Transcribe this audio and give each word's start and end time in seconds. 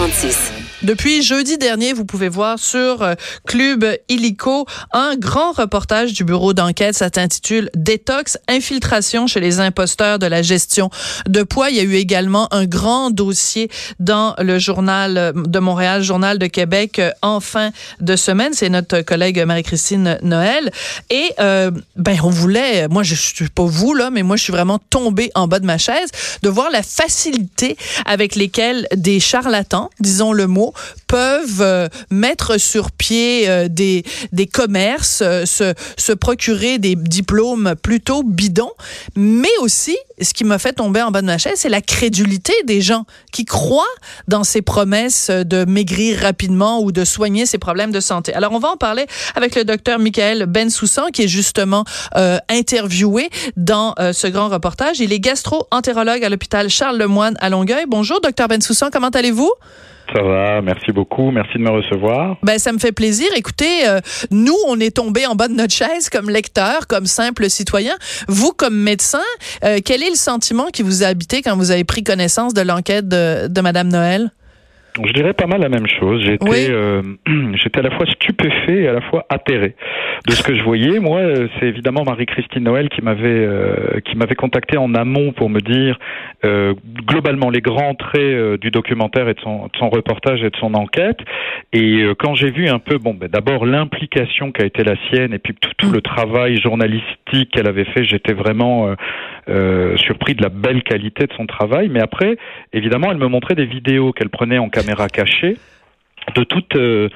46. 0.00 0.59
Depuis 0.82 1.22
jeudi 1.22 1.58
dernier, 1.58 1.92
vous 1.92 2.06
pouvez 2.06 2.30
voir 2.30 2.58
sur 2.58 3.02
euh, 3.02 3.14
Club 3.46 3.84
Illico 4.08 4.64
un 4.92 5.14
grand 5.16 5.52
reportage 5.52 6.14
du 6.14 6.24
bureau 6.24 6.54
d'enquête. 6.54 6.94
Ça 6.94 7.10
s'intitule 7.14 7.68
Détox, 7.74 8.38
infiltration 8.48 9.26
chez 9.26 9.40
les 9.40 9.60
imposteurs 9.60 10.18
de 10.18 10.24
la 10.24 10.40
gestion 10.40 10.88
de 11.28 11.42
poids. 11.42 11.68
Il 11.68 11.76
y 11.76 11.80
a 11.80 11.82
eu 11.82 11.96
également 11.96 12.52
un 12.54 12.64
grand 12.64 13.10
dossier 13.10 13.70
dans 13.98 14.34
le 14.38 14.58
journal 14.58 15.34
de 15.34 15.58
Montréal, 15.58 16.02
journal 16.02 16.38
de 16.38 16.46
Québec 16.46 16.98
euh, 16.98 17.10
en 17.20 17.40
fin 17.40 17.72
de 18.00 18.16
semaine. 18.16 18.54
C'est 18.54 18.70
notre 18.70 19.02
collègue 19.02 19.38
Marie-Christine 19.44 20.18
Noël. 20.22 20.70
Et 21.10 21.30
euh, 21.40 21.70
ben 21.96 22.16
on 22.24 22.30
voulait, 22.30 22.88
moi 22.88 23.02
je 23.02 23.14
suis 23.14 23.48
pas 23.48 23.64
vous 23.64 23.92
là, 23.92 24.08
mais 24.10 24.22
moi 24.22 24.36
je 24.36 24.44
suis 24.44 24.52
vraiment 24.52 24.78
tombée 24.78 25.30
en 25.34 25.46
bas 25.46 25.58
de 25.58 25.66
ma 25.66 25.76
chaise 25.76 26.08
de 26.42 26.48
voir 26.48 26.70
la 26.70 26.82
facilité 26.82 27.76
avec 28.06 28.34
lesquelles 28.34 28.86
des 28.96 29.20
charlatans, 29.20 29.90
disons 30.00 30.32
le 30.32 30.46
mot, 30.46 30.69
peuvent 31.06 31.60
euh, 31.60 31.88
mettre 32.10 32.58
sur 32.58 32.90
pied 32.90 33.48
euh, 33.48 33.68
des, 33.68 34.04
des 34.32 34.46
commerces, 34.46 35.22
euh, 35.22 35.44
se, 35.46 35.74
se 35.96 36.12
procurer 36.12 36.78
des 36.78 36.94
diplômes 36.96 37.74
plutôt 37.82 38.22
bidons, 38.22 38.72
mais 39.16 39.48
aussi, 39.60 39.96
ce 40.20 40.34
qui 40.34 40.44
m'a 40.44 40.58
fait 40.58 40.74
tomber 40.74 41.02
en 41.02 41.10
bas 41.10 41.20
de 41.20 41.26
ma 41.26 41.38
chaise, 41.38 41.54
c'est 41.56 41.68
la 41.68 41.80
crédulité 41.80 42.52
des 42.64 42.80
gens 42.80 43.04
qui 43.32 43.44
croient 43.44 43.84
dans 44.28 44.44
ces 44.44 44.62
promesses 44.62 45.30
de 45.30 45.64
maigrir 45.64 46.20
rapidement 46.20 46.80
ou 46.80 46.92
de 46.92 47.04
soigner 47.04 47.46
ses 47.46 47.58
problèmes 47.58 47.92
de 47.92 48.00
santé. 48.00 48.34
Alors, 48.34 48.52
on 48.52 48.58
va 48.58 48.68
en 48.68 48.76
parler 48.76 49.06
avec 49.34 49.54
le 49.54 49.64
docteur 49.64 49.98
Michael 49.98 50.46
Bensoussan, 50.46 51.10
qui 51.12 51.22
est 51.22 51.28
justement 51.28 51.84
interviewé 52.48 53.30
dans 53.56 53.94
ce 54.12 54.26
grand 54.26 54.48
reportage. 54.48 55.00
Il 55.00 55.12
est 55.12 55.20
gastro-entérologue 55.20 56.22
à 56.24 56.28
l'hôpital 56.28 56.68
Charles 56.68 56.98
Lemoine 56.98 57.36
à 57.40 57.48
Longueuil. 57.48 57.84
Bonjour, 57.88 58.20
docteur 58.20 58.48
Bensoussan, 58.48 58.90
comment 58.92 59.08
allez-vous? 59.08 59.52
Ça 60.14 60.22
va, 60.22 60.60
merci 60.62 60.92
beaucoup, 60.92 61.30
merci 61.30 61.54
de 61.54 61.62
me 61.62 61.70
recevoir. 61.70 62.36
Ben 62.42 62.58
ça 62.58 62.72
me 62.72 62.78
fait 62.78 62.92
plaisir. 62.92 63.28
Écoutez, 63.36 63.86
euh, 63.86 64.00
nous 64.30 64.56
on 64.66 64.80
est 64.80 64.96
tombé 64.96 65.26
en 65.26 65.34
bas 65.34 65.48
de 65.48 65.54
notre 65.54 65.74
chaise 65.74 66.10
comme 66.10 66.30
lecteur, 66.30 66.86
comme 66.86 67.06
simple 67.06 67.48
citoyen. 67.48 67.94
Vous 68.26 68.52
comme 68.52 68.76
médecin, 68.76 69.22
euh, 69.64 69.78
quel 69.84 70.02
est 70.02 70.10
le 70.10 70.16
sentiment 70.16 70.66
qui 70.72 70.82
vous 70.82 71.02
a 71.02 71.06
habité 71.06 71.42
quand 71.42 71.56
vous 71.56 71.70
avez 71.70 71.84
pris 71.84 72.02
connaissance 72.02 72.54
de 72.54 72.62
l'enquête 72.62 73.08
de, 73.08 73.46
de 73.48 73.60
Madame 73.60 73.88
Noël? 73.88 74.32
Je 75.04 75.12
dirais 75.12 75.32
pas 75.34 75.46
mal 75.46 75.60
la 75.60 75.68
même 75.68 75.86
chose. 75.86 76.22
J'étais, 76.24 76.70
euh, 76.70 77.02
j'étais 77.54 77.78
à 77.78 77.82
la 77.82 77.90
fois 77.90 78.06
stupéfait 78.06 78.82
et 78.82 78.88
à 78.88 78.92
la 78.92 79.00
fois 79.00 79.24
atterré 79.28 79.74
de 80.26 80.32
ce 80.32 80.42
que 80.42 80.54
je 80.54 80.62
voyais. 80.62 80.98
Moi, 80.98 81.20
euh, 81.20 81.48
c'est 81.58 81.66
évidemment 81.66 82.04
Marie-Christine 82.04 82.64
Noël 82.64 82.88
qui 82.88 83.00
m'avait 83.02 83.28
euh, 83.28 84.00
qui 84.04 84.16
m'avait 84.16 84.34
contacté 84.34 84.76
en 84.76 84.94
amont 84.94 85.32
pour 85.32 85.48
me 85.50 85.60
dire 85.60 85.98
globalement 87.06 87.50
les 87.50 87.60
grands 87.60 87.94
traits 87.94 88.60
du 88.60 88.70
documentaire 88.70 89.28
et 89.28 89.34
de 89.34 89.40
son, 89.40 89.66
de 89.66 89.76
son, 89.78 89.90
reportage 89.90 90.42
et 90.42 90.48
de 90.48 90.56
son 90.56 90.72
enquête. 90.74 91.18
Et 91.72 92.04
quand 92.18 92.34
j'ai 92.34 92.50
vu 92.50 92.68
un 92.68 92.78
peu, 92.78 92.96
bon, 92.96 93.12
ben, 93.12 93.28
d'abord 93.28 93.66
l'implication 93.66 94.50
qui 94.50 94.62
a 94.62 94.64
été 94.64 94.82
la 94.82 94.94
sienne 95.08 95.34
et 95.34 95.38
puis 95.38 95.54
tout, 95.54 95.70
tout 95.76 95.90
le 95.90 96.00
travail 96.00 96.58
journalistique 96.58 97.50
qu'elle 97.52 97.68
avait 97.68 97.84
fait, 97.84 98.04
j'étais 98.04 98.32
vraiment 98.32 98.94
surpris 99.96 100.34
de 100.34 100.42
la 100.42 100.48
belle 100.48 100.82
qualité 100.82 101.26
de 101.26 101.32
son 101.34 101.46
travail. 101.46 101.90
Mais 101.90 102.00
après, 102.00 102.38
évidemment, 102.72 103.10
elle 103.10 103.18
me 103.18 103.28
montrait 103.28 103.54
des 103.54 103.66
vidéos 103.66 104.12
qu'elle 104.12 104.30
prenait 104.30 104.58
en 104.58 104.70
caméra 104.80 105.08
cachée 105.08 105.58
de 106.34 106.42
toute 106.42 106.74
euh, 106.76 107.10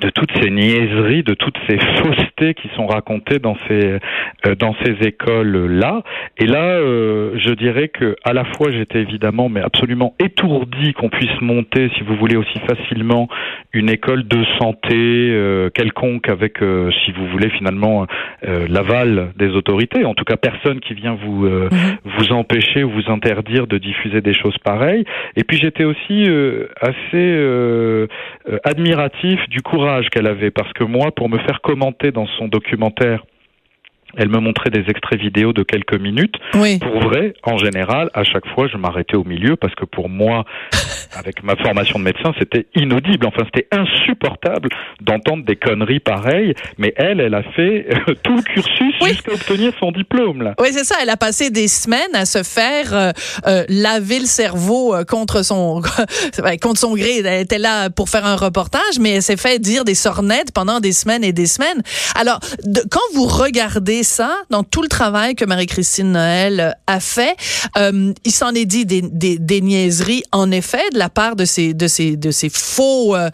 de 0.00 0.10
toutes 0.10 0.30
ces 0.40 0.50
niaiseries, 0.50 1.22
de 1.22 1.34
toutes 1.34 1.56
ces 1.68 1.78
faussetés 1.78 2.54
qui 2.54 2.68
sont 2.76 2.86
racontées 2.86 3.38
dans 3.38 3.56
ces 3.68 3.98
euh, 4.46 4.54
dans 4.58 4.74
ces 4.84 5.06
écoles 5.06 5.66
là. 5.66 6.02
Et 6.38 6.46
là, 6.46 6.64
euh, 6.64 7.32
je 7.36 7.52
dirais 7.54 7.88
que 7.88 8.16
à 8.24 8.32
la 8.32 8.44
fois 8.44 8.70
j'étais 8.70 9.00
évidemment 9.00 9.48
mais 9.48 9.60
absolument 9.60 10.14
étourdi 10.18 10.92
qu'on 10.94 11.08
puisse 11.08 11.40
monter, 11.40 11.90
si 11.96 12.02
vous 12.02 12.16
voulez, 12.16 12.36
aussi 12.36 12.58
facilement 12.60 13.28
une 13.72 13.90
école 13.90 14.26
de 14.26 14.44
santé 14.58 14.94
euh, 14.94 15.70
quelconque 15.70 16.28
avec, 16.28 16.58
si 16.58 17.12
vous 17.12 17.26
voulez, 17.28 17.50
finalement 17.50 18.06
l'aval 18.42 19.32
des 19.36 19.50
autorités. 19.50 20.04
En 20.04 20.14
tout 20.14 20.24
cas, 20.24 20.36
personne 20.36 20.80
qui 20.80 20.94
vient 20.94 21.14
vous 21.14 21.46
mhm. 21.46 21.70
vous 22.04 22.32
empêcher 22.32 22.84
ou 22.84 22.90
vous 22.90 23.10
interdire 23.10 23.66
de 23.66 23.78
diffuser 23.78 24.20
des 24.20 24.34
choses 24.34 24.56
pareilles. 24.58 25.04
Et 25.36 25.44
puis 25.44 25.58
j'étais 25.58 25.84
aussi 25.84 26.26
assez 26.80 28.08
admiratif 28.64 29.40
du 29.48 29.62
qu'elle 30.10 30.26
avait, 30.26 30.50
parce 30.50 30.72
que 30.72 30.84
moi, 30.84 31.10
pour 31.12 31.28
me 31.28 31.38
faire 31.38 31.60
commenter 31.60 32.12
dans 32.12 32.26
son 32.38 32.48
documentaire 32.48 33.24
elle 34.16 34.28
me 34.28 34.38
montrait 34.38 34.70
des 34.70 34.84
extraits 34.88 35.20
vidéo 35.20 35.52
de 35.52 35.62
quelques 35.62 35.98
minutes. 35.98 36.34
Pour 36.52 37.00
vrai, 37.00 37.34
en 37.42 37.58
général, 37.58 38.10
à 38.14 38.24
chaque 38.24 38.46
fois, 38.54 38.68
je 38.68 38.76
m'arrêtais 38.76 39.16
au 39.16 39.24
milieu 39.24 39.56
parce 39.56 39.74
que 39.74 39.84
pour 39.84 40.08
moi, 40.08 40.44
avec 41.16 41.42
ma 41.42 41.56
formation 41.56 41.98
de 41.98 42.04
médecin, 42.04 42.32
c'était 42.38 42.66
inaudible. 42.74 43.26
Enfin, 43.26 43.42
c'était 43.44 43.68
insupportable 43.70 44.68
d'entendre 45.00 45.44
des 45.44 45.56
conneries 45.56 46.00
pareilles. 46.00 46.54
Mais 46.78 46.92
elle, 46.96 47.20
elle 47.20 47.34
a 47.34 47.42
fait 47.42 47.86
euh, 47.90 48.14
tout 48.22 48.36
le 48.36 48.42
cursus 48.42 48.94
jusqu'à 49.02 49.32
obtenir 49.32 49.72
son 49.78 49.92
diplôme. 49.92 50.42
Là. 50.42 50.54
Oui, 50.60 50.68
c'est 50.72 50.84
ça. 50.84 50.96
Elle 51.02 51.10
a 51.10 51.16
passé 51.16 51.50
des 51.50 51.68
semaines 51.68 52.14
à 52.14 52.24
se 52.24 52.42
faire 52.42 52.94
euh, 52.94 53.10
euh, 53.46 53.64
laver 53.68 54.20
le 54.20 54.26
cerveau 54.26 54.94
contre 55.08 55.44
son 55.44 55.82
contre 56.62 56.80
son 56.80 56.94
gré. 56.94 57.18
Elle 57.18 57.42
était 57.42 57.58
là 57.58 57.90
pour 57.90 58.08
faire 58.08 58.26
un 58.26 58.36
reportage, 58.36 58.98
mais 59.00 59.10
elle 59.10 59.22
s'est 59.22 59.36
fait 59.36 59.58
dire 59.58 59.84
des 59.84 59.94
sornettes 59.94 60.52
pendant 60.52 60.80
des 60.80 60.92
semaines 60.92 61.24
et 61.24 61.32
des 61.32 61.46
semaines. 61.46 61.82
Alors, 62.14 62.40
quand 62.90 63.00
vous 63.14 63.26
regardez 63.26 64.01
ça 64.02 64.36
dans 64.50 64.62
tout 64.62 64.82
le 64.82 64.88
travail 64.88 65.34
que 65.34 65.44
Marie-Christine 65.44 66.12
Noël 66.12 66.60
euh, 66.60 66.70
a 66.86 67.00
fait. 67.00 67.36
Euh, 67.76 68.12
il 68.24 68.32
s'en 68.32 68.50
est 68.54 68.64
dit 68.64 68.86
des, 68.86 69.02
des, 69.02 69.38
des, 69.38 69.60
niaiseries, 69.60 70.22
en 70.32 70.50
effet, 70.50 70.82
de 70.92 70.98
la 70.98 71.08
part 71.08 71.36
de 71.36 71.44
ces, 71.44 71.74
de 71.74 71.86
ces, 71.86 72.16
de 72.16 72.30
ces 72.30 72.48
faux 72.48 73.16
euh, 73.16 73.30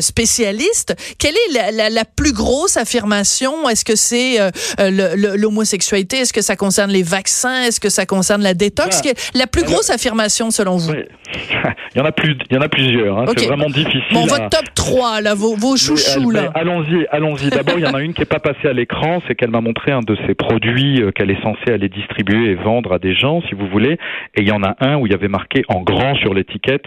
spécialistes. 0.00 0.94
Quelle 1.18 1.34
est 1.34 1.52
la, 1.52 1.70
la, 1.70 1.90
la 1.90 2.04
plus 2.04 2.32
grosse 2.32 2.76
affirmation? 2.76 3.68
Est-ce 3.68 3.84
que 3.84 3.96
c'est 3.96 4.38
l'homosexualité? 4.78 6.18
Est-ce 6.18 6.32
que 6.32 6.42
ça 6.42 6.56
concerne 6.56 6.90
les 6.90 7.02
vaccins? 7.02 7.62
Est-ce 7.62 7.80
que 7.80 7.88
ça 7.88 8.06
concerne 8.06 8.42
la 8.42 8.54
détox? 8.54 9.00
Ah. 9.04 9.10
La 9.34 9.46
plus 9.46 9.64
grosse 9.64 9.90
affirmation, 9.90 10.50
selon 10.50 10.76
vous? 10.76 10.92
il 11.94 11.98
y 11.98 12.00
en 12.00 12.04
a 12.04 12.12
plus, 12.12 12.36
il 12.50 12.56
y 12.56 12.58
en 12.58 12.62
a 12.62 12.68
plusieurs. 12.68 13.18
Hein. 13.18 13.24
C'est 13.36 13.46
vraiment 13.46 13.68
difficile. 13.68 14.02
Bon, 14.12 14.26
votre 14.26 14.48
top 14.48 14.64
3, 14.74 15.20
là, 15.20 15.34
vos, 15.34 15.56
vos 15.56 15.76
chouchous, 15.76 16.30
là. 16.30 16.50
Allons-y, 16.54 17.06
allons-y. 17.10 17.50
D'abord, 17.50 17.78
il 17.78 17.84
y 17.84 17.86
en 17.86 17.94
a 17.94 18.00
une 18.00 18.14
qui 18.14 18.22
est 18.22 18.26
pas 18.26 18.40
passée 18.40 18.68
à 18.68 18.72
l'écran, 18.72 19.22
c'est 19.26 19.34
qu'elle 19.34 19.50
m'a 19.50 19.60
montré 19.60 19.92
un 19.92 20.02
de 20.10 20.16
ces 20.26 20.34
produits 20.34 21.02
euh, 21.02 21.12
qu'elle 21.12 21.30
est 21.30 21.42
censée 21.42 21.72
aller 21.72 21.88
distribuer 21.88 22.50
et 22.50 22.54
vendre 22.54 22.92
à 22.92 22.98
des 22.98 23.14
gens, 23.14 23.40
si 23.42 23.54
vous 23.54 23.66
voulez. 23.68 23.98
Et 24.34 24.42
il 24.42 24.48
y 24.48 24.52
en 24.52 24.62
a 24.62 24.76
un 24.80 24.96
où 24.96 25.06
il 25.06 25.12
y 25.12 25.14
avait 25.14 25.28
marqué 25.28 25.62
en 25.68 25.82
grand 25.82 26.14
sur 26.16 26.34
l'étiquette 26.34 26.86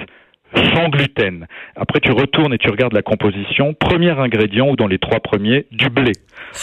sans 0.55 0.89
gluten. 0.89 1.47
Après, 1.75 1.99
tu 1.99 2.11
retournes 2.11 2.53
et 2.53 2.57
tu 2.57 2.69
regardes 2.69 2.93
la 2.93 3.01
composition. 3.01 3.73
Premier 3.73 4.11
ingrédient, 4.11 4.69
ou 4.69 4.75
dans 4.75 4.87
les 4.87 4.99
trois 4.99 5.19
premiers, 5.19 5.65
du 5.71 5.89
blé. 5.89 6.11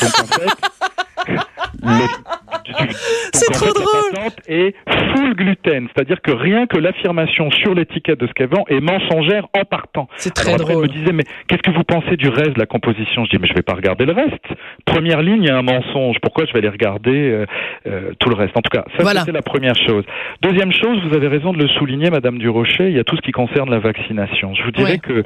Donc 0.01 0.13
en 0.21 0.27
fait, 0.27 1.33
c'est 3.33 3.53
trop 3.53 3.73
drôle. 3.73 4.31
Et 4.49 4.75
full 5.15 5.35
gluten, 5.35 5.89
c'est-à-dire 5.95 6.21
que 6.23 6.31
rien 6.31 6.67
que 6.67 6.79
l'affirmation 6.79 7.51
sur 7.51 7.75
l'étiquette 7.75 8.21
de 8.21 8.27
ce 8.27 8.33
qu'elle 8.33 8.49
vend 8.49 8.65
est 8.69 8.81
mensongère 8.81 9.47
en 9.55 9.65
partant. 9.65 10.09
C'est 10.17 10.35
très 10.35 10.57
drôle. 10.57 10.85
Elle 10.85 10.91
me 10.91 10.99
disait 10.99 11.13
mais 11.13 11.25
qu'est-ce 11.49 11.63
que 11.63 11.71
vous 11.71 11.85
pensez 11.85 12.17
du 12.17 12.29
reste 12.29 12.55
de 12.55 12.59
la 12.59 12.67
composition? 12.67 13.25
Je 13.25 13.31
dis 13.31 13.39
mais 13.41 13.49
je 13.49 13.55
vais 13.55 13.63
pas 13.63 13.75
regarder 13.75 14.05
le 14.05 14.13
reste. 14.13 14.45
Première 14.85 15.23
ligne, 15.23 15.43
il 15.43 15.49
y 15.49 15.51
a 15.51 15.57
un 15.57 15.63
mensonge. 15.63 16.17
Pourquoi 16.23 16.45
je 16.47 16.53
vais 16.53 16.59
aller 16.59 16.69
regarder 16.69 17.31
euh, 17.31 17.47
euh, 17.87 18.13
tout 18.19 18.29
le 18.29 18.37
reste? 18.37 18.57
En 18.57 18.63
tout 18.63 18.71
cas, 18.71 18.85
ça 18.99 19.25
c'est 19.25 19.33
la 19.33 19.43
première 19.43 19.75
chose. 19.75 20.05
Deuxième 20.43 20.73
chose, 20.73 20.99
vous 21.07 21.15
avez 21.15 21.29
raison 21.29 21.53
de 21.53 21.59
le 21.59 21.69
souligner, 21.69 22.11
Madame 22.11 22.39
Durocher. 22.39 22.89
Il 22.89 22.97
y 22.97 22.99
a 22.99 23.05
tout 23.05 23.17
ce 23.17 23.23
qui 23.23 23.33
concerne 23.33 23.71
la 23.71 23.79
vaccination. 23.79 24.55
Je 24.55 24.63
vous 24.63 24.71
dirais 24.71 24.99
que 24.99 25.25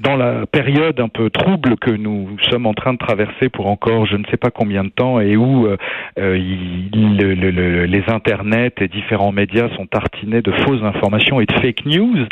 dans 0.00 0.16
la 0.16 0.46
période 0.46 1.00
un 1.00 1.08
peu 1.08 1.30
trouble 1.30 1.76
que 1.76 1.90
nous 1.90 2.36
sommes 2.50 2.66
en 2.66 2.74
train 2.74 2.92
de 2.92 2.98
traverser 2.98 3.48
pour 3.48 3.66
encore 3.66 4.06
je 4.06 4.16
ne 4.16 4.24
sais 4.30 4.36
pas 4.36 4.50
combien 4.50 4.84
de 4.84 4.90
temps 4.90 5.20
et 5.20 5.36
où 5.36 5.66
euh, 5.66 5.76
euh 6.18 6.36
le, 6.38 7.34
le, 7.34 7.84
les 7.84 8.04
internets 8.08 8.72
et 8.80 8.88
différents 8.88 9.32
médias 9.32 9.68
sont 9.76 9.86
tartinés 9.86 10.42
de 10.42 10.52
fausses 10.52 10.82
informations 10.82 11.40
et 11.40 11.46
de 11.46 11.52
fake 11.52 11.84
news, 11.86 12.26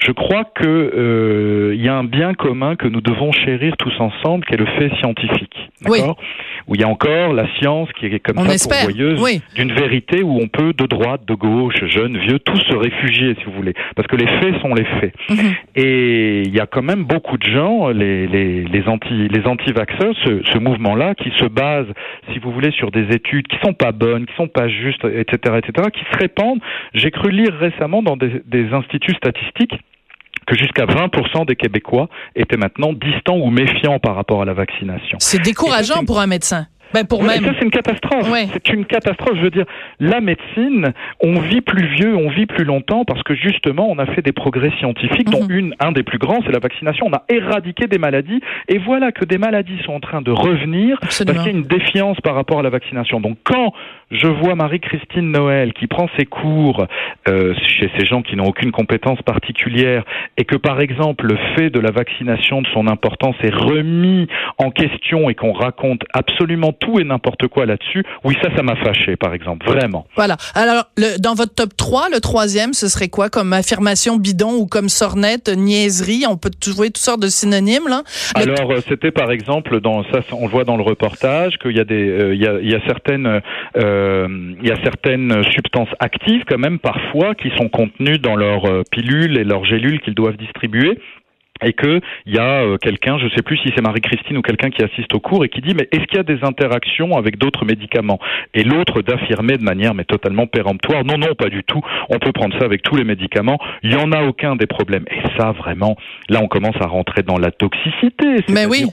je 0.00 0.12
crois 0.12 0.44
que 0.44 0.64
euh, 0.66 1.74
il 1.74 1.82
y 1.82 1.88
a 1.88 1.94
un 1.94 2.04
bien 2.04 2.32
commun 2.32 2.74
que 2.74 2.88
nous 2.88 3.02
devons 3.02 3.32
chérir 3.32 3.76
tous 3.76 3.92
ensemble, 4.00 4.44
qui 4.46 4.54
est 4.54 4.56
le 4.56 4.66
fait 4.66 4.90
scientifique. 4.98 5.70
D'accord? 5.82 6.16
Où 6.66 6.74
il 6.74 6.80
y 6.80 6.84
a 6.84 6.88
encore 6.88 7.32
la 7.34 7.46
science 7.56 7.88
qui 7.98 8.06
est 8.06 8.18
comme 8.20 8.38
ça 8.48 8.68
pourvoyeuse 8.68 9.42
d'une 9.54 9.72
vérité 9.72 10.22
où 10.22 10.38
on 10.40 10.48
peut 10.48 10.72
de 10.72 10.86
droite, 10.86 11.22
de 11.26 11.34
gauche, 11.34 11.84
jeune, 11.86 12.16
vieux, 12.18 12.38
tous 12.38 12.58
se 12.58 12.74
réfugier 12.74 13.34
si 13.38 13.44
vous 13.44 13.52
voulez, 13.52 13.74
parce 13.94 14.08
que 14.08 14.16
les 14.16 14.26
faits 14.26 14.60
sont 14.62 14.74
les 14.74 14.84
faits. 14.84 15.14
Mhm. 15.28 15.52
Et 15.76 16.42
il 16.42 16.54
y 16.54 16.60
a 16.60 16.66
quand 16.66 16.82
même 16.82 17.04
beaucoup 17.04 17.36
de 17.36 17.44
gens, 17.44 17.88
les 17.88 18.26
les 18.26 18.64
les 18.64 18.88
anti 18.88 19.28
les 19.28 19.46
anti-vaxxeurs, 19.46 20.14
ce, 20.24 20.42
ce 20.52 20.58
mouvement-là, 20.58 21.14
qui 21.14 21.30
se 21.38 21.46
base, 21.46 21.86
si 22.32 22.38
vous 22.38 22.52
voulez, 22.52 22.70
sur 22.72 22.90
des 22.90 23.14
études 23.14 23.48
qui 23.48 23.56
sont 23.62 23.74
pas 23.74 23.92
bonnes, 23.92 24.26
qui 24.26 24.34
sont 24.36 24.48
pas 24.48 24.68
justes, 24.68 25.04
etc., 25.04 25.58
etc., 25.58 25.88
qui 25.92 26.04
se 26.10 26.18
répandent. 26.18 26.60
J'ai 26.94 27.10
cru 27.10 27.30
lire 27.30 27.52
récemment 27.54 28.02
dans 28.02 28.16
des, 28.16 28.42
des 28.46 28.72
instituts 28.72 29.14
statistiques 29.14 29.74
que 30.50 30.56
jusqu'à 30.56 30.84
20% 30.84 31.46
des 31.46 31.54
Québécois 31.54 32.08
étaient 32.34 32.56
maintenant 32.56 32.92
distants 32.92 33.36
ou 33.36 33.50
méfiants 33.50 34.00
par 34.00 34.16
rapport 34.16 34.42
à 34.42 34.44
la 34.44 34.52
vaccination. 34.52 35.16
C'est 35.20 35.38
décourageant 35.38 36.04
pour 36.04 36.18
un 36.18 36.26
médecin. 36.26 36.66
Ben 36.92 37.04
pour 37.04 37.22
même. 37.22 37.44
ça, 37.44 37.52
c'est 37.58 37.64
une 37.64 37.70
catastrophe. 37.70 38.28
C'est 38.52 38.68
une 38.70 38.84
catastrophe. 38.84 39.36
Je 39.36 39.42
veux 39.42 39.50
dire, 39.50 39.66
la 39.98 40.20
médecine, 40.20 40.92
on 41.20 41.40
vit 41.40 41.60
plus 41.60 41.86
vieux, 41.86 42.16
on 42.16 42.30
vit 42.30 42.46
plus 42.46 42.64
longtemps 42.64 43.04
parce 43.04 43.22
que 43.22 43.34
justement, 43.34 43.88
on 43.90 43.98
a 43.98 44.06
fait 44.06 44.22
des 44.22 44.32
progrès 44.32 44.70
scientifiques, 44.78 45.30
dont 45.30 45.44
mhm. 45.44 45.50
une, 45.50 45.74
un 45.80 45.92
des 45.92 46.02
plus 46.02 46.18
grands, 46.18 46.40
c'est 46.44 46.52
la 46.52 46.58
vaccination. 46.58 47.06
On 47.06 47.12
a 47.12 47.22
éradiqué 47.28 47.86
des 47.86 47.98
maladies, 47.98 48.40
et 48.68 48.78
voilà 48.78 49.12
que 49.12 49.24
des 49.24 49.38
maladies 49.38 49.78
sont 49.84 49.92
en 49.92 50.00
train 50.00 50.22
de 50.22 50.30
revenir 50.30 50.98
parce 51.00 51.24
qu'il 51.24 51.34
y 51.34 51.38
a 51.38 51.48
une 51.48 51.62
défiance 51.62 52.20
par 52.20 52.34
rapport 52.34 52.60
à 52.60 52.62
la 52.62 52.70
vaccination. 52.70 53.20
Donc, 53.20 53.38
quand 53.44 53.72
je 54.10 54.26
vois 54.26 54.54
Marie-Christine 54.54 55.30
Noël 55.30 55.72
qui 55.72 55.86
prend 55.86 56.08
ses 56.18 56.26
cours 56.26 56.86
euh, 57.28 57.54
chez 57.78 57.90
ces 57.96 58.06
gens 58.06 58.22
qui 58.22 58.34
n'ont 58.36 58.46
aucune 58.46 58.72
compétence 58.72 59.22
particulière 59.22 60.04
et 60.36 60.44
que 60.44 60.56
par 60.56 60.80
exemple 60.80 61.26
le 61.26 61.36
fait 61.54 61.70
de 61.70 61.78
la 61.78 61.92
vaccination 61.92 62.62
de 62.62 62.66
son 62.74 62.88
importance 62.88 63.36
est 63.42 63.54
remis 63.54 64.26
en 64.58 64.70
question 64.70 65.30
et 65.30 65.34
qu'on 65.34 65.52
raconte 65.52 66.02
absolument 66.12 66.72
tout 66.80 66.98
et 66.98 67.04
n'importe 67.04 67.46
quoi 67.48 67.66
là-dessus, 67.66 68.04
oui 68.24 68.36
ça 68.42 68.48
ça 68.56 68.62
m'a 68.62 68.76
fâché 68.76 69.16
par 69.16 69.34
exemple, 69.34 69.66
vraiment. 69.66 70.06
Voilà. 70.16 70.36
Alors 70.54 70.84
le, 70.96 71.18
dans 71.20 71.34
votre 71.34 71.54
top 71.54 71.76
3, 71.76 72.08
le 72.12 72.20
troisième 72.20 72.72
ce 72.72 72.88
serait 72.88 73.08
quoi 73.08 73.28
comme 73.28 73.52
affirmation 73.52 74.16
bidon 74.16 74.54
ou 74.54 74.66
comme 74.66 74.88
sornette, 74.88 75.48
niaiserie, 75.48 76.24
on 76.28 76.36
peut 76.36 76.50
trouver 76.50 76.88
toutes 76.88 76.98
sortes 76.98 77.20
de 77.20 77.28
synonymes 77.28 77.88
là. 77.88 78.02
Alors 78.34 78.72
euh, 78.72 78.80
c'était 78.88 79.10
par 79.10 79.30
exemple 79.30 79.80
dans 79.80 80.02
ça 80.04 80.20
on 80.32 80.46
le 80.46 80.50
voit 80.50 80.64
dans 80.64 80.76
le 80.76 80.82
reportage 80.82 81.56
qu'il 81.58 81.76
y 81.76 81.80
a 81.80 81.84
des 81.84 82.08
euh, 82.08 82.34
il, 82.34 82.42
y 82.42 82.46
a, 82.46 82.58
il 82.60 82.70
y 82.70 82.74
a 82.74 82.80
certaines 82.86 83.40
euh, 83.76 84.28
il 84.62 84.68
y 84.68 84.72
a 84.72 84.76
certaines 84.82 85.42
substances 85.52 85.88
actives 85.98 86.44
quand 86.48 86.58
même 86.58 86.78
parfois 86.78 87.34
qui 87.34 87.50
sont 87.56 87.68
contenues 87.68 88.18
dans 88.18 88.36
leurs 88.36 88.66
euh, 88.66 88.82
pilules 88.90 89.38
et 89.38 89.44
leurs 89.44 89.64
gélules 89.64 90.00
qu'ils 90.00 90.14
doivent 90.14 90.36
distribuer 90.36 90.98
et 91.62 91.72
que 91.72 92.00
il 92.26 92.34
y 92.34 92.38
a 92.38 92.62
euh, 92.62 92.76
quelqu'un, 92.76 93.18
je 93.18 93.24
ne 93.24 93.30
sais 93.30 93.42
plus 93.42 93.56
si 93.58 93.70
c'est 93.74 93.82
Marie-Christine 93.82 94.36
ou 94.36 94.42
quelqu'un 94.42 94.70
qui 94.70 94.82
assiste 94.82 95.14
au 95.14 95.20
cours 95.20 95.44
et 95.44 95.48
qui 95.48 95.60
dit 95.60 95.74
mais 95.74 95.88
est-ce 95.92 96.04
qu'il 96.04 96.16
y 96.16 96.20
a 96.20 96.22
des 96.22 96.42
interactions 96.42 97.16
avec 97.16 97.38
d'autres 97.38 97.64
médicaments? 97.64 98.18
Et 98.54 98.64
l'autre 98.64 99.02
d'affirmer 99.02 99.56
de 99.56 99.64
manière 99.64 99.94
mais 99.94 100.04
totalement 100.04 100.46
péremptoire 100.46 101.04
non 101.04 101.18
non 101.18 101.34
pas 101.34 101.48
du 101.48 101.62
tout, 101.64 101.80
on 102.08 102.18
peut 102.18 102.32
prendre 102.32 102.56
ça 102.58 102.64
avec 102.64 102.82
tous 102.82 102.96
les 102.96 103.04
médicaments, 103.04 103.58
il 103.82 103.92
y 103.92 103.96
en 103.96 104.12
a 104.12 104.22
aucun 104.22 104.56
des 104.56 104.66
problèmes. 104.66 105.04
Et 105.10 105.20
ça 105.38 105.52
vraiment, 105.52 105.96
là 106.28 106.40
on 106.42 106.48
commence 106.48 106.76
à 106.80 106.86
rentrer 106.86 107.22
dans 107.22 107.38
la 107.38 107.50
toxicité. 107.50 108.44
Mais 108.48 108.66
oui. 108.66 108.86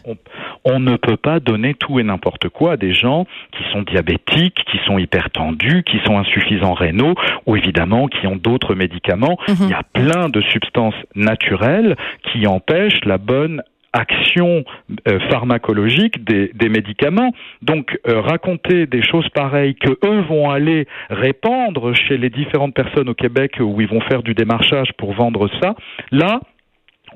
On, 0.64 0.80
ne 0.80 0.96
peut 0.96 1.18
pas 1.18 1.40
donner 1.40 1.74
tout 1.74 2.00
et 2.00 2.04
n'importe 2.04 2.50
quoi 2.50 2.74
à 2.74 2.78
des 2.78 2.94
gens 2.94 3.26
qui 3.52 3.64
sont 3.72 3.82
diabétiques, 3.82 4.64
qui 4.72 4.80
sont 4.86 4.98
hypertendus, 4.98 5.84
qui 5.84 6.00
sont 6.06 6.18
insuffisants 6.18 6.74
rénaux 6.74 7.16
ou 7.46 7.56
évidemment 7.56 8.08
qui 8.08 8.28
ont 8.28 8.36
d'autres 8.36 8.76
médicaments. 8.76 9.38
Mhm. 9.48 9.56
Il 9.62 9.70
y 9.70 9.74
a 9.74 9.84
plein 9.84 10.30
de 10.30 10.42
substances 10.42 10.96
naturelles 11.16 11.96
qui 12.24 12.48
en 12.48 12.57
empêche 12.58 13.00
la 13.06 13.18
bonne 13.18 13.62
action 13.94 14.64
euh, 15.08 15.20
pharmacologique 15.32 16.24
des, 16.24 16.70
médicaments. 16.70 17.32
Donc 17.62 17.98
euh, 18.08 18.22
raconter 18.22 18.86
des 18.86 19.02
choses 19.02 19.28
pareilles 19.30 19.76
que 19.76 19.92
eux 20.06 20.22
vont 20.30 20.50
aller 20.50 20.88
répandre 21.10 21.96
chez 21.96 22.18
les 22.18 22.30
différentes 22.30 22.74
personnes 22.74 23.10
au 23.10 23.14
Québec 23.14 23.56
où 23.60 23.80
ils 23.82 23.88
vont 23.88 24.02
faire 24.02 24.24
du 24.24 24.34
démarchage 24.34 24.92
pour 24.98 25.14
vendre 25.14 25.50
ça, 25.62 25.76
là 26.12 26.42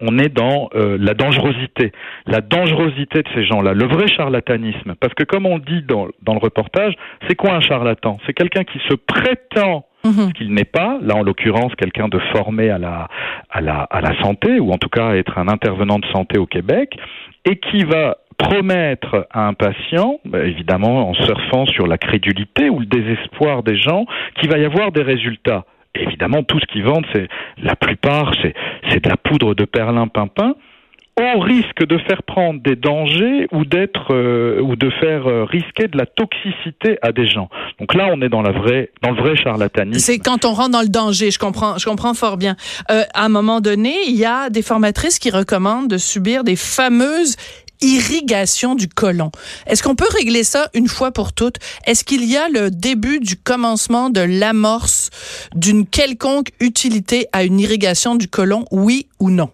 on 0.03 0.17
est 0.17 0.29
dans 0.29 0.69
euh, 0.73 0.97
la 0.99 1.13
dangerosité, 1.13 1.91
la 2.25 2.41
dangerosité 2.41 3.21
de 3.21 3.29
ces 3.35 3.45
gens-là, 3.45 3.73
le 3.73 3.85
vrai 3.85 4.07
charlatanisme. 4.07 4.95
Parce 4.99 5.13
que 5.13 5.23
comme 5.23 5.45
on 5.45 5.59
dit 5.59 5.83
dans, 5.83 6.07
dans 6.23 6.33
le 6.33 6.39
reportage, 6.39 6.93
c'est 7.27 7.35
quoi 7.35 7.53
un 7.53 7.61
charlatan? 7.61 8.17
C'est 8.25 8.33
quelqu'un 8.33 8.63
qui 8.63 8.79
se 8.89 8.95
prétend 8.95 9.85
Mhm. 10.03 10.33
qu'il 10.33 10.53
n'est 10.53 10.65
pas. 10.65 10.97
Là, 11.01 11.15
en 11.15 11.23
l'occurrence, 11.23 11.73
quelqu'un 11.75 12.07
de 12.07 12.19
formé 12.33 12.69
à 12.69 12.77
la, 12.77 13.07
à, 13.49 13.61
la, 13.61 13.81
à 13.83 14.01
la 14.01 14.19
santé, 14.21 14.59
ou 14.59 14.71
en 14.71 14.77
tout 14.77 14.89
cas 14.89 15.13
être 15.15 15.37
un 15.37 15.47
intervenant 15.47 15.99
de 15.99 16.05
santé 16.07 16.39
au 16.39 16.45
Québec, 16.45 16.97
et 17.45 17.57
qui 17.57 17.83
va 17.83 18.17
promettre 18.37 19.27
à 19.31 19.47
un 19.47 19.53
patient, 19.53 20.19
bah, 20.25 20.43
évidemment 20.43 21.09
en 21.09 21.13
surfant 21.13 21.65
sur 21.67 21.85
la 21.85 21.97
crédulité 21.97 22.69
ou 22.69 22.79
le 22.79 22.85
désespoir 22.85 23.63
des 23.63 23.77
gens, 23.77 24.05
qu'il 24.39 24.49
va 24.49 24.57
y 24.57 24.65
avoir 24.65 24.91
des 24.91 25.03
résultats. 25.03 25.65
évidemment, 25.93 26.41
tout 26.43 26.59
ce 26.59 26.65
qu'ils 26.67 26.83
vendent, 26.83 27.05
c'est 27.13 27.27
la 27.61 27.75
plupart, 27.75 28.33
c'est 28.41 29.03
de 29.03 29.09
la 29.09 29.17
poudre 29.17 29.53
de 29.53 29.65
perlimpinpin 29.65 30.55
au 31.35 31.39
risque 31.39 31.85
de 31.85 31.97
faire 31.99 32.23
prendre 32.23 32.61
des 32.61 32.75
dangers 32.75 33.47
ou 33.51 33.65
d'être 33.65 34.13
euh, 34.13 34.61
ou 34.61 34.75
de 34.75 34.89
faire 34.99 35.27
euh, 35.27 35.45
risquer 35.45 35.87
de 35.87 35.97
la 35.97 36.05
toxicité 36.05 36.97
à 37.01 37.11
des 37.11 37.27
gens. 37.27 37.49
Donc 37.79 37.93
là, 37.93 38.09
on 38.11 38.21
est 38.21 38.29
dans 38.29 38.41
la 38.41 38.51
vraie 38.51 38.91
dans 39.01 39.11
le 39.11 39.21
vrai 39.21 39.35
charlatanisme. 39.35 39.99
C'est 39.99 40.19
quand 40.19 40.45
on 40.45 40.53
rentre 40.53 40.71
dans 40.71 40.81
le 40.81 40.89
danger. 40.89 41.31
Je 41.31 41.39
comprends, 41.39 41.77
je 41.77 41.85
comprends 41.85 42.13
fort 42.13 42.37
bien. 42.37 42.55
Euh, 42.89 43.03
à 43.13 43.25
un 43.25 43.29
moment 43.29 43.61
donné, 43.61 43.93
il 44.07 44.15
y 44.15 44.25
a 44.25 44.49
des 44.49 44.61
formatrices 44.61 45.19
qui 45.19 45.29
recommandent 45.29 45.87
de 45.87 45.97
subir 45.97 46.43
des 46.43 46.55
fameuses 46.55 47.35
irrigations 47.81 48.75
du 48.75 48.87
côlon. 48.87 49.31
Est-ce 49.67 49.83
qu'on 49.83 49.95
peut 49.95 50.07
régler 50.11 50.43
ça 50.43 50.69
une 50.73 50.87
fois 50.87 51.11
pour 51.11 51.33
toutes? 51.33 51.57
Est-ce 51.85 52.03
qu'il 52.03 52.23
y 52.25 52.37
a 52.37 52.47
le 52.49 52.69
début 52.69 53.19
du 53.19 53.35
commencement 53.35 54.09
de 54.09 54.21
l'amorce 54.21 55.09
d'une 55.55 55.85
quelconque 55.85 56.51
utilité 56.59 57.27
à 57.33 57.43
une 57.43 57.59
irrigation 57.59 58.15
du 58.15 58.27
côlon, 58.27 58.65
oui 58.71 59.07
ou 59.19 59.29
non? 59.31 59.49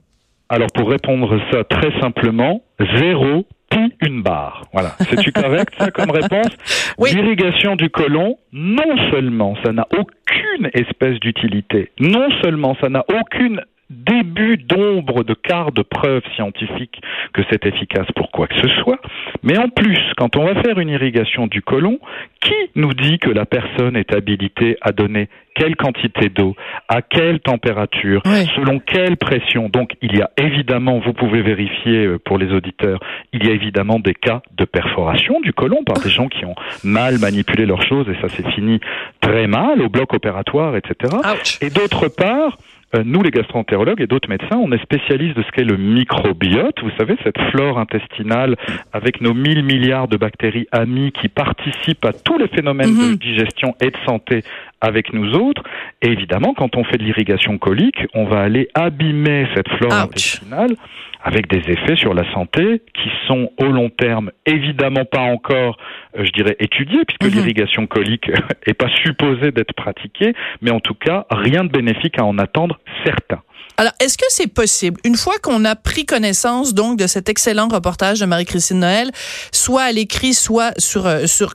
Alors 0.50 0.70
pour 0.74 0.90
répondre 0.90 1.40
ça 1.52 1.64
très 1.66 1.92
simplement, 2.00 2.62
zéro 2.98 3.46
pi 3.70 3.94
une 4.02 4.22
barre. 4.22 4.64
Voilà. 4.72 4.92
C'est-tu 5.00 5.32
correct 5.32 5.74
ça 5.78 5.92
comme 5.92 6.12
réponse? 6.12 6.48
Oui. 7.00 7.12
L'irrigation 7.14 7.76
du 7.76 7.92
côlon, 7.92 8.38
non 8.52 8.98
seulement 9.12 9.56
ça 9.64 9.72
n'a 9.72 9.86
aucune 9.92 10.70
espèce 10.74 11.20
d'utilité, 11.20 11.92
non 12.00 12.28
seulement 12.42 12.76
ça 12.82 12.90
n'a 12.90 13.06
aucune 13.14 13.62
début 13.90 14.58
d'ombre 14.58 15.24
de 15.24 15.34
quart 15.34 15.72
de 15.72 15.82
preuve 15.82 16.22
scientifique 16.36 17.02
que 17.34 17.42
c'est 17.50 17.66
efficace 17.66 18.08
pour 18.16 18.32
quoi 18.32 18.48
que 18.48 18.56
ce 18.56 18.68
soit. 18.82 19.00
Mais 19.44 19.58
en 19.58 19.70
plus, 19.70 20.00
quand 20.18 20.36
on 20.36 20.46
va 20.46 20.62
faire 20.62 20.80
une 20.80 20.90
irrigation 20.90 21.48
du 21.48 21.62
côlon, 21.62 22.00
qui 22.42 22.54
nous 22.76 22.94
dit 22.94 23.18
que 23.20 23.30
la 23.30 23.46
personne 23.46 23.96
est 23.96 24.14
habilitée 24.14 24.78
à 24.82 24.92
donner 24.92 25.30
quelle 25.56 25.76
quantité 25.76 26.30
d'eau, 26.30 26.56
à 26.88 27.02
quelle 27.02 27.40
température, 27.40 28.22
selon 28.56 28.80
quelle 28.80 29.18
pression? 29.18 29.70
Donc 29.70 29.94
il 30.02 30.16
y 30.16 30.22
a 30.22 30.30
évidemment, 30.38 31.00
vous 31.00 31.14
pouvez 31.14 31.42
vérifier 31.42 32.06
euh, 32.06 32.20
pour 32.20 32.38
les 32.38 32.54
auditeurs, 32.54 33.00
il 33.34 33.46
y 33.46 33.50
a 33.50 33.54
évidemment 33.54 34.00
des 34.00 34.14
cas 34.14 34.42
de 34.56 34.66
perforation 34.66 35.40
du 35.42 35.54
côlon 35.54 35.84
par 35.84 36.00
des 36.00 36.10
gens 36.10 36.28
qui 36.28 36.46
ont 36.46 36.56
mal 36.84 37.18
manipulé 37.20 37.66
leurs 37.66 37.82
choses 37.82 38.08
et 38.08 38.22
ça 38.22 38.30
s'est 38.30 38.48
fini 38.52 38.80
très 39.20 39.48
mal 39.48 39.82
au 39.82 39.90
bloc 39.90 40.14
opératoire, 40.14 40.76
etc. 40.76 41.16
Et 41.62 41.72
d'autre 41.72 42.08
part, 42.08 42.58
nous, 43.04 43.22
les 43.22 43.32
gastroentérologues 43.32 44.02
et 44.02 44.08
d'autres 44.08 44.30
médecins, 44.30 44.58
on 44.58 44.72
est 44.72 44.82
spécialistes 44.82 45.36
de 45.36 45.44
ce 45.44 45.52
qu'est 45.52 45.66
le 45.66 45.78
microbiote. 45.78 46.82
Vous 46.82 46.92
savez, 46.98 47.16
cette 47.24 47.40
flore 47.52 47.80
intestinale 47.80 48.56
avec 48.94 49.22
nos 49.22 49.34
1000 49.34 49.64
milliards 49.64 50.08
de 50.08 50.18
bactéries 50.18 50.68
amies 50.72 51.12
qui 51.12 51.28
participent 51.28 52.06
à 52.06 52.14
tous 52.14 52.38
les 52.38 52.48
phénomènes 52.48 52.96
de 52.96 53.12
mhm. 53.12 53.16
digestion 53.16 53.76
et 53.82 53.92
de 53.92 53.98
santé 54.06 54.44
avec 54.82 55.14
nous 55.14 55.34
autres. 55.34 55.64
Et 56.02 56.08
évidemment, 56.08 56.54
quand 56.54 56.76
on 56.76 56.84
fait 56.84 56.98
de 56.98 57.04
l'irrigation 57.04 57.58
colique, 57.58 58.06
on 58.14 58.26
va 58.26 58.42
aller 58.42 58.70
abîmer 58.74 59.48
cette 59.56 59.70
flore 59.70 59.94
intestinale 59.94 60.76
avec 61.24 61.48
des 61.48 61.60
effets 61.72 61.96
sur 61.96 62.14
la 62.14 62.32
santé 62.32 62.82
qui 62.94 63.10
sont 63.28 63.52
au 63.58 63.66
long 63.66 63.90
terme 63.90 64.32
évidemment 64.46 65.04
pas 65.04 65.22
encore, 65.22 65.78
euh, 66.18 66.24
je 66.24 66.32
dirais, 66.32 66.56
étudiés, 66.60 67.04
puisque 67.06 67.34
mhm. 67.34 67.40
l'irrigation 67.40 67.88
colique 67.88 68.30
est 68.66 68.74
pas 68.74 68.90
supposée 69.04 69.52
d'être 69.52 69.74
pratiquée, 69.74 70.34
mais 70.62 70.72
en 70.72 70.80
tout 70.80 70.94
cas, 70.94 71.26
rien 71.30 71.64
de 71.64 71.70
bénéfique 71.70 72.20
à 72.20 72.24
en 72.24 72.38
attendre, 72.38 72.80
certain. 73.04 73.42
Alors, 73.80 73.94
est-ce 74.00 74.18
que 74.18 74.26
c'est 74.30 74.48
possible, 74.48 75.00
une 75.04 75.16
fois 75.16 75.38
qu'on 75.38 75.64
a 75.64 75.76
pris 75.76 76.04
connaissance 76.06 76.74
donc 76.74 76.98
de 76.98 77.06
cet 77.06 77.30
excellent 77.30 77.68
reportage 77.68 78.20
de 78.20 78.26
Marie-Christine 78.26 78.80
Noël, 78.80 79.12
soit 79.52 79.84
à 79.84 79.92
l'écrit, 79.92 80.34
soit 80.34 80.74
sur 80.80 81.06
euh, 81.06 81.28
sur 81.28 81.54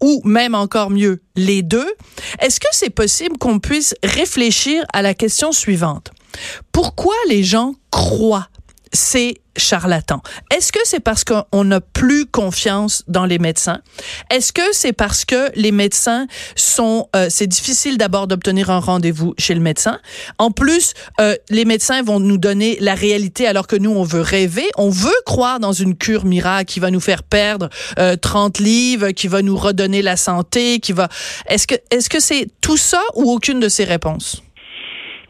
ou 0.00 0.20
même 0.24 0.54
encore 0.54 0.90
mieux, 0.90 1.22
les 1.34 1.62
deux, 1.62 1.90
est-ce 2.40 2.60
que 2.60 2.66
c'est 2.72 2.90
possible 2.90 3.38
qu'on 3.38 3.60
puisse 3.60 3.94
réfléchir 4.02 4.84
à 4.92 5.00
la 5.00 5.14
question 5.14 5.52
suivante? 5.52 6.10
Pourquoi 6.70 7.14
les 7.28 7.42
gens 7.42 7.74
croient 7.90 8.48
ces 8.96 9.36
charlatans. 9.56 10.20
Est-ce 10.54 10.72
que 10.72 10.80
c'est 10.84 11.00
parce 11.00 11.24
qu'on 11.24 11.64
n'a 11.64 11.80
plus 11.80 12.26
confiance 12.26 13.02
dans 13.08 13.24
les 13.24 13.38
médecins? 13.38 13.80
Est-ce 14.30 14.52
que 14.52 14.62
c'est 14.72 14.92
parce 14.92 15.24
que 15.24 15.50
les 15.54 15.72
médecins 15.72 16.26
sont, 16.54 17.08
euh, 17.16 17.28
c'est 17.30 17.46
difficile 17.46 17.98
d'abord 17.98 18.26
d'obtenir 18.26 18.70
un 18.70 18.80
rendez-vous 18.80 19.34
chez 19.38 19.54
le 19.54 19.60
médecin? 19.60 20.00
En 20.38 20.50
plus, 20.50 20.94
euh, 21.20 21.36
les 21.50 21.64
médecins 21.64 22.02
vont 22.02 22.20
nous 22.20 22.38
donner 22.38 22.76
la 22.80 22.94
réalité 22.94 23.46
alors 23.46 23.66
que 23.66 23.76
nous, 23.76 23.90
on 23.90 24.02
veut 24.02 24.20
rêver. 24.20 24.66
On 24.76 24.90
veut 24.90 25.10
croire 25.24 25.60
dans 25.60 25.72
une 25.72 25.96
cure 25.96 26.24
miracle 26.24 26.72
qui 26.72 26.80
va 26.80 26.90
nous 26.90 27.00
faire 27.00 27.22
perdre 27.22 27.70
30 28.20 28.60
euh, 28.60 28.64
livres, 28.64 29.10
qui 29.10 29.28
va 29.28 29.42
nous 29.42 29.56
redonner 29.56 30.02
la 30.02 30.16
santé, 30.16 30.80
qui 30.80 30.92
va... 30.92 31.08
Est-ce 31.48 31.66
que, 31.66 31.76
est-ce 31.90 32.08
que 32.08 32.20
c'est 32.20 32.48
tout 32.60 32.76
ça 32.76 33.02
ou 33.14 33.30
aucune 33.30 33.60
de 33.60 33.68
ces 33.68 33.84
réponses? 33.84 34.42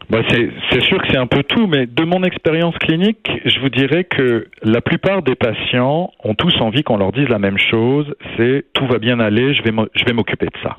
Bah 0.09 0.19
c'est 0.29 0.81
sûr 0.81 1.01
que 1.01 1.07
c'est 1.09 1.17
un 1.17 1.27
peu 1.27 1.43
tout, 1.43 1.67
mais 1.67 1.85
de 1.85 2.03
mon 2.03 2.23
expérience 2.23 2.77
clinique, 2.77 3.29
je 3.43 3.59
vous 3.59 3.69
dirais 3.69 4.05
que 4.05 4.47
la 4.63 4.79
plupart 4.79 5.21
des 5.21 5.35
patients 5.35 6.11
ont 6.23 6.33
tous 6.33 6.55
envie 6.61 6.83
qu'on 6.83 6.95
leur 6.95 7.11
dise 7.11 7.27
la 7.27 7.39
même 7.39 7.57
chose, 7.57 8.05
c'est 8.37 8.63
tout 8.73 8.87
va 8.87 8.99
bien 8.99 9.19
aller, 9.19 9.53
je 9.53 9.63
vais 9.63 9.71
je 9.95 10.05
vais 10.05 10.13
m'occuper 10.13 10.45
de 10.45 10.57
ça. 10.63 10.77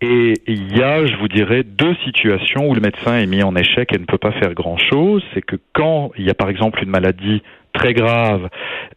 Et 0.00 0.34
il 0.46 0.76
y 0.76 0.82
a, 0.82 1.06
je 1.06 1.16
vous 1.16 1.28
dirais, 1.28 1.62
deux 1.62 1.94
situations 2.04 2.68
où 2.68 2.74
le 2.74 2.80
médecin 2.80 3.16
est 3.18 3.26
mis 3.26 3.42
en 3.42 3.54
échec 3.56 3.92
et 3.94 3.98
ne 3.98 4.04
peut 4.04 4.18
pas 4.18 4.32
faire 4.32 4.54
grand-chose. 4.54 5.22
C'est 5.34 5.42
que 5.42 5.56
quand 5.72 6.10
il 6.18 6.24
y 6.24 6.30
a 6.30 6.34
par 6.34 6.50
exemple 6.50 6.82
une 6.82 6.90
maladie 6.90 7.42
très 7.72 7.94
graves, 7.94 8.48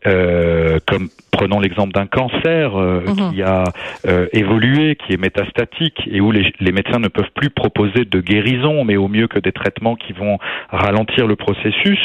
euh, 0.06 0.80
comme 0.88 1.10
prenons 1.32 1.60
l'exemple 1.60 1.94
d'un 1.94 2.08
cancer 2.08 2.76
euh, 2.76 3.02
mhm. 3.02 3.32
qui 3.32 3.42
a 3.42 3.64
euh, 4.08 4.28
évolué, 4.34 4.96
qui 4.96 5.14
est 5.14 5.18
métastatique 5.18 6.02
et 6.10 6.22
où 6.22 6.32
les, 6.32 6.54
les, 6.60 6.72
médecins 6.72 7.00
ne 7.00 7.08
peuvent 7.08 7.32
plus 7.36 7.50
proposer 7.50 8.06
de 8.06 8.20
guérison, 8.20 8.84
mais 8.84 8.98
au 8.98 9.08
mieux 9.08 9.28
que 9.28 9.40
des 9.40 9.52
traitements 9.52 9.96
qui 9.96 10.14
vont 10.14 10.38
ralentir 10.70 11.28
le 11.28 11.36
processus. 11.36 12.00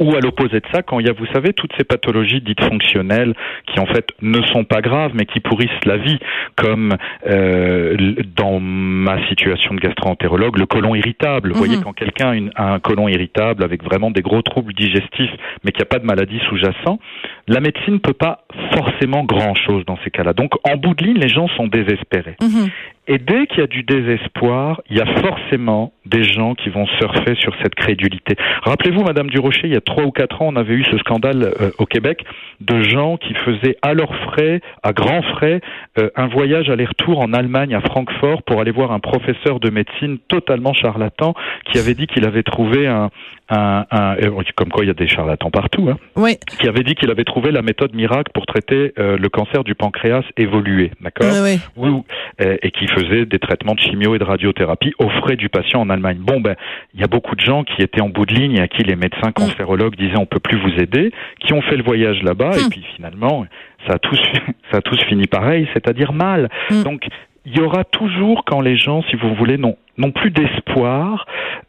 Ou 0.00 0.14
à 0.14 0.20
l'opposé 0.20 0.60
de 0.60 0.66
ça, 0.72 0.82
quand 0.82 1.00
il 1.00 1.06
y 1.06 1.10
a, 1.10 1.12
vous 1.12 1.26
savez, 1.32 1.52
toutes 1.52 1.72
ces 1.76 1.84
pathologies 1.84 2.40
dites 2.40 2.62
fonctionnelles 2.62 3.34
qui 3.66 3.80
en 3.80 3.86
fait 3.86 4.08
ne 4.20 4.42
sont 4.46 4.64
pas 4.64 4.80
graves 4.80 5.12
mais 5.14 5.26
qui 5.26 5.40
pourrissent 5.40 5.70
la 5.84 5.96
vie, 5.96 6.18
comme 6.56 6.96
euh, 7.26 8.14
dans 8.36 8.60
ma 8.60 9.26
situation 9.28 9.74
de 9.74 9.80
gastro-entérologue, 9.80 10.58
le 10.58 10.66
côlon 10.66 10.94
irritable. 10.94 11.52
Vous 11.52 11.58
voyez, 11.58 11.76
mhm. 11.76 11.84
quand 11.84 11.92
quelqu'un 11.92 12.48
a 12.54 12.72
un 12.72 12.80
côlon 12.80 13.08
irritable 13.08 13.64
avec 13.64 13.82
vraiment 13.82 14.10
des 14.10 14.22
gros 14.22 14.42
troubles 14.42 14.72
digestifs 14.74 15.30
mais 15.64 15.72
qui 15.72 15.80
n'a 15.80 15.86
pas 15.86 15.98
de 15.98 16.06
maladie 16.06 16.40
sous-jacente, 16.48 17.00
la 17.48 17.60
médecine 17.60 17.94
ne 17.94 17.98
peut 17.98 18.12
pas 18.12 18.44
forcément 18.74 19.24
grand-chose 19.24 19.84
dans 19.86 19.98
ces 20.04 20.10
cas-là. 20.10 20.32
Donc 20.32 20.52
en 20.68 20.76
bout 20.76 20.94
de 20.94 21.04
ligne, 21.04 21.18
les 21.18 21.28
gens 21.28 21.48
sont 21.56 21.66
désespérés. 21.66 22.36
Mhm. 22.40 22.70
Et 23.08 23.18
dès 23.18 23.46
qu'il 23.48 23.58
y 23.58 23.62
a 23.62 23.66
du 23.66 23.82
désespoir, 23.82 24.80
il 24.88 24.96
y 24.96 25.00
a 25.00 25.06
forcément 25.20 25.92
des 26.06 26.22
gens 26.22 26.54
qui 26.54 26.68
vont 26.68 26.86
surfer 27.00 27.34
sur 27.34 27.52
cette 27.60 27.74
crédulité. 27.74 28.36
Rappelez-vous, 28.62 29.02
Madame 29.02 29.28
Durocher, 29.28 29.62
il 29.64 29.72
y 29.72 29.76
a 29.76 29.80
trois 29.80 30.04
ou 30.04 30.12
quatre 30.12 30.40
ans, 30.40 30.48
on 30.48 30.56
avait 30.56 30.74
eu 30.74 30.84
ce 30.84 30.98
scandale 30.98 31.52
euh, 31.60 31.70
au 31.78 31.86
Québec 31.86 32.24
de 32.60 32.82
gens 32.82 33.16
qui 33.16 33.34
faisaient 33.34 33.76
à 33.82 33.94
leurs 33.94 34.14
frais, 34.26 34.60
à 34.84 34.92
grands 34.92 35.22
frais, 35.22 35.60
euh, 35.98 36.10
un 36.14 36.28
voyage 36.28 36.70
aller-retour 36.70 37.18
en 37.18 37.32
Allemagne, 37.32 37.74
à 37.74 37.80
Francfort, 37.80 38.42
pour 38.44 38.60
aller 38.60 38.70
voir 38.70 38.92
un 38.92 39.00
professeur 39.00 39.58
de 39.58 39.70
médecine 39.70 40.18
totalement 40.28 40.72
charlatan 40.72 41.34
qui 41.72 41.78
avait 41.78 41.94
dit 41.94 42.06
qu'il 42.06 42.24
avait 42.24 42.44
trouvé 42.44 42.86
un, 42.86 43.10
un, 43.48 43.84
un, 43.90 44.16
euh, 44.16 44.42
comme 44.54 44.68
quoi 44.68 44.84
il 44.84 44.88
y 44.88 44.90
a 44.90 44.94
des 44.94 45.08
charlatans 45.08 45.50
partout, 45.50 45.88
hein, 45.90 45.98
oui. 46.14 46.36
qui 46.60 46.68
avait 46.68 46.84
dit 46.84 46.94
qu'il 46.94 47.10
avait 47.10 47.24
trouvé 47.24 47.50
la 47.50 47.62
méthode 47.62 47.94
miracle 47.94 48.30
pour 48.32 48.46
traiter 48.46 48.92
le 48.96 49.28
cancer 49.28 49.64
du 49.64 49.74
pancréas 49.74 50.22
évolué, 50.36 50.92
d'accord 51.00 51.28
oui, 51.42 51.60
oui. 51.76 52.02
et 52.38 52.70
qui 52.70 52.86
faisait 52.94 53.26
des 53.26 53.38
traitements 53.38 53.74
de 53.74 53.80
chimio 53.80 54.14
et 54.14 54.18
de 54.18 54.24
radiothérapie 54.24 54.92
aux 54.98 55.08
frais 55.08 55.36
du 55.36 55.48
patient 55.48 55.80
en 55.80 55.90
Allemagne. 55.90 56.18
Bon, 56.20 56.40
ben, 56.40 56.56
il 56.94 57.00
y 57.00 57.04
a 57.04 57.06
beaucoup 57.06 57.34
de 57.34 57.40
gens 57.40 57.64
qui 57.64 57.82
étaient 57.82 58.00
en 58.00 58.08
bout 58.08 58.26
de 58.26 58.34
ligne 58.34 58.56
et 58.56 58.60
à 58.60 58.68
qui 58.68 58.82
les 58.82 58.96
médecins 58.96 59.30
mm. 59.30 59.32
cancérologues 59.32 59.96
disaient 59.96 60.18
on 60.18 60.26
peut 60.26 60.40
plus 60.40 60.58
vous 60.58 60.80
aider, 60.80 61.12
qui 61.40 61.52
ont 61.52 61.62
fait 61.62 61.76
le 61.76 61.82
voyage 61.82 62.22
là-bas 62.22 62.52
et 62.58 62.66
mm. 62.66 62.70
puis 62.70 62.84
finalement, 62.96 63.46
ça 63.86 63.94
a 63.94 63.98
tous, 63.98 64.20
ça 64.70 64.78
a 64.78 64.80
tous 64.80 65.00
fini 65.04 65.26
pareil, 65.26 65.68
c'est-à-dire 65.72 66.12
mal. 66.12 66.48
Mm. 66.70 66.82
Donc, 66.82 67.06
il 67.44 67.56
y 67.56 67.60
aura 67.60 67.84
toujours, 67.84 68.44
quand 68.44 68.60
les 68.60 68.76
gens, 68.76 69.02
si 69.10 69.16
vous 69.16 69.34
voulez, 69.34 69.58
n'ont 69.58 70.12
plus 70.12 70.30
d'espoir, 70.30 71.26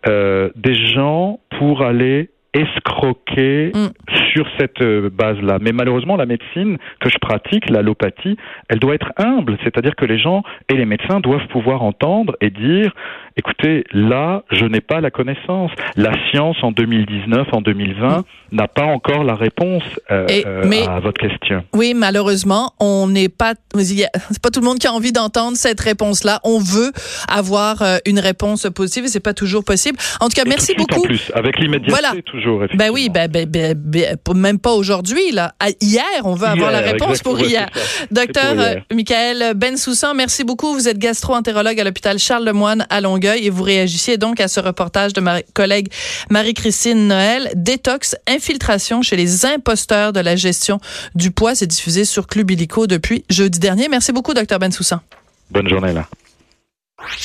euh, 0.07 0.49
des 0.55 0.75
gens 0.75 1.39
pour 1.57 1.81
aller 1.81 2.29
escroquer 2.53 3.71
mm. 3.73 3.87
sur 4.31 4.45
cette 4.59 4.81
euh, 4.81 5.09
base-là. 5.09 5.57
Mais 5.61 5.71
malheureusement, 5.71 6.15
la 6.15 6.25
médecine 6.25 6.77
que 6.99 7.09
je 7.09 7.17
pratique, 7.17 7.69
l'allopathie, 7.69 8.37
elle 8.69 8.79
doit 8.79 8.95
être 8.95 9.11
humble. 9.17 9.57
C'est-à-dire 9.63 9.95
que 9.95 10.05
les 10.05 10.19
gens 10.19 10.43
et 10.69 10.75
les 10.75 10.85
médecins 10.85 11.19
doivent 11.19 11.47
pouvoir 11.47 11.83
entendre 11.83 12.35
et 12.41 12.49
dire, 12.49 12.93
écoutez, 13.35 13.83
là, 13.91 14.43
je 14.51 14.65
n'ai 14.65 14.81
pas 14.81 15.01
la 15.01 15.11
connaissance. 15.11 15.71
La 15.95 16.11
science 16.29 16.57
en 16.61 16.71
2019, 16.71 17.47
en 17.51 17.61
2020, 17.61 18.19
mm. 18.19 18.23
n'a 18.51 18.67
pas 18.67 18.83
encore 18.83 19.23
la 19.23 19.35
réponse 19.35 19.83
euh, 20.11 20.27
euh, 20.45 20.87
à 20.87 20.99
votre 20.99 21.19
question. 21.19 21.63
Oui, 21.73 21.93
malheureusement, 21.95 22.73
on 22.79 23.07
n'est 23.07 23.29
pas, 23.29 23.53
c'est 23.75 24.41
pas 24.41 24.49
tout 24.49 24.59
le 24.59 24.65
monde 24.65 24.79
qui 24.79 24.87
a 24.87 24.93
envie 24.93 25.11
d'entendre 25.11 25.57
cette 25.57 25.79
réponse-là. 25.79 26.39
On 26.43 26.59
veut 26.59 26.91
avoir 27.27 27.83
une 28.05 28.19
réponse 28.19 28.67
positive 28.75 29.05
et 29.05 29.07
c'est 29.07 29.19
pas 29.19 29.33
toujours 29.33 29.63
possible. 29.63 29.97
En 30.19 30.29
tout 30.29 30.35
cas, 30.35 30.43
merci 30.47 30.73
beaucoup. 30.75 30.99
En 30.99 31.03
plus, 31.03 31.31
avec 31.33 31.59
l'immédiateté, 31.59 32.21
toujours. 32.23 32.63
Ben 32.75 32.89
oui, 32.91 33.09
ben, 33.09 33.29
ben, 33.29 33.47
ben, 33.49 34.17
même 34.35 34.59
pas 34.59 34.73
aujourd'hui. 34.73 35.31
Là. 35.31 35.53
Hier, 35.81 36.03
on 36.23 36.35
veut 36.35 36.47
avoir 36.47 36.71
la 36.71 36.81
réponse 36.81 37.21
pour 37.21 37.39
hier. 37.39 37.69
Docteur 38.11 38.53
euh, 38.57 38.75
Michael 38.93 39.53
Bensoussan, 39.55 40.13
merci 40.15 40.43
beaucoup. 40.43 40.73
Vous 40.73 40.87
êtes 40.87 40.97
gastro-entérologue 40.97 41.79
à 41.79 41.83
l'hôpital 41.83 42.19
Charles-Lemoine 42.19 42.85
à 42.89 43.01
Longueuil 43.01 43.22
et 43.23 43.49
vous 43.49 43.63
réagissiez 43.63 44.17
donc 44.17 44.39
à 44.39 44.47
ce 44.47 44.59
reportage 44.59 45.13
de 45.13 45.21
ma 45.21 45.41
collègue 45.41 45.87
Marie-Christine 46.29 47.07
Noël. 47.07 47.51
Détox, 47.55 48.15
infiltration 48.27 49.01
chez 49.01 49.15
les 49.15 49.45
imposteurs 49.45 50.13
de 50.13 50.19
la 50.19 50.35
gestion 50.35 50.79
du 51.15 51.31
poids. 51.31 51.55
C'est 51.55 51.67
diffusé 51.67 52.05
sur 52.05 52.27
Club 52.27 52.51
Illico 52.51 52.87
depuis 52.87 53.23
jeudi 53.29 53.59
dernier. 53.59 53.87
Merci 53.89 54.11
beaucoup, 54.11 54.33
docteur 54.33 54.59
Bensoussan. 54.59 54.99
Bonne 55.51 55.69
journée 55.69 55.93
là. 55.93 56.07